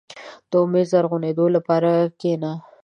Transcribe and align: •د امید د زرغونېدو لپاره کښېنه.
•د 0.49 0.51
امید 0.63 0.87
د 0.89 0.89
زرغونېدو 0.91 1.45
لپاره 1.55 1.91
کښېنه. 2.19 2.51